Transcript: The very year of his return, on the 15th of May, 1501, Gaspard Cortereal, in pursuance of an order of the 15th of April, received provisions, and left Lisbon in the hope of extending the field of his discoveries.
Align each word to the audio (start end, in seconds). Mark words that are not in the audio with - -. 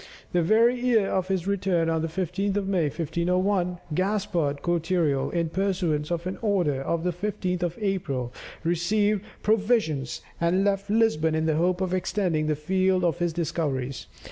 The 0.33 0.41
very 0.41 0.79
year 0.79 1.09
of 1.11 1.27
his 1.27 1.45
return, 1.45 1.87
on 1.87 2.01
the 2.01 2.07
15th 2.07 2.57
of 2.57 2.67
May, 2.67 2.85
1501, 2.85 3.77
Gaspard 3.93 4.63
Cortereal, 4.63 5.29
in 5.31 5.49
pursuance 5.49 6.09
of 6.09 6.25
an 6.25 6.39
order 6.41 6.81
of 6.81 7.03
the 7.03 7.11
15th 7.11 7.61
of 7.61 7.77
April, 7.79 8.33
received 8.63 9.23
provisions, 9.43 10.21
and 10.39 10.63
left 10.63 10.89
Lisbon 10.89 11.35
in 11.35 11.45
the 11.45 11.57
hope 11.57 11.81
of 11.81 11.93
extending 11.93 12.47
the 12.47 12.55
field 12.55 13.03
of 13.03 13.19
his 13.19 13.31
discoveries. 13.31 14.07